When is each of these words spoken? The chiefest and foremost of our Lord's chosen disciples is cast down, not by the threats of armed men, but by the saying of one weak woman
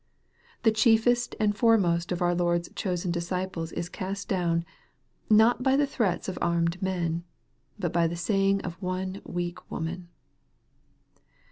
The 0.63 0.71
chiefest 0.71 1.35
and 1.39 1.55
foremost 1.55 2.11
of 2.11 2.23
our 2.23 2.33
Lord's 2.33 2.71
chosen 2.73 3.11
disciples 3.11 3.71
is 3.71 3.87
cast 3.87 4.27
down, 4.27 4.65
not 5.29 5.61
by 5.61 5.75
the 5.75 5.85
threats 5.85 6.27
of 6.27 6.39
armed 6.41 6.81
men, 6.81 7.23
but 7.77 7.93
by 7.93 8.07
the 8.07 8.15
saying 8.15 8.61
of 8.61 8.81
one 8.81 9.21
weak 9.23 9.69
woman 9.69 10.07